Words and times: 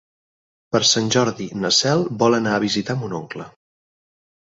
Per 0.75 0.81
Sant 0.91 1.11
Jordi 1.17 1.47
na 1.65 1.73
Cel 1.83 2.03
vol 2.25 2.41
anar 2.41 2.57
a 2.57 2.65
visitar 2.67 2.99
mon 3.05 3.19
oncle. 3.23 3.51